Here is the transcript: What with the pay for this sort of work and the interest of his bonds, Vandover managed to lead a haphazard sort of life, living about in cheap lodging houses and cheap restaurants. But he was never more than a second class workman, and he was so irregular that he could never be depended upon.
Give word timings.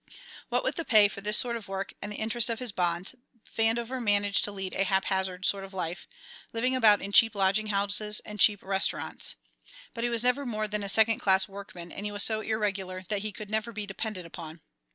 What 0.49 0.63
with 0.63 0.77
the 0.77 0.83
pay 0.83 1.07
for 1.07 1.21
this 1.21 1.37
sort 1.37 1.55
of 1.55 1.67
work 1.67 1.93
and 2.01 2.11
the 2.11 2.15
interest 2.17 2.49
of 2.49 2.57
his 2.57 2.71
bonds, 2.71 3.13
Vandover 3.55 4.01
managed 4.01 4.43
to 4.45 4.51
lead 4.51 4.73
a 4.73 4.83
haphazard 4.83 5.45
sort 5.45 5.63
of 5.63 5.75
life, 5.75 6.07
living 6.53 6.75
about 6.75 7.03
in 7.03 7.11
cheap 7.11 7.35
lodging 7.35 7.67
houses 7.67 8.19
and 8.21 8.39
cheap 8.39 8.63
restaurants. 8.63 9.35
But 9.93 10.03
he 10.03 10.09
was 10.09 10.23
never 10.23 10.43
more 10.43 10.67
than 10.67 10.81
a 10.81 10.89
second 10.89 11.19
class 11.19 11.47
workman, 11.47 11.91
and 11.91 12.03
he 12.03 12.11
was 12.11 12.23
so 12.23 12.41
irregular 12.41 13.03
that 13.09 13.21
he 13.21 13.31
could 13.31 13.51
never 13.51 13.71
be 13.71 13.85
depended 13.85 14.25
upon. 14.25 14.61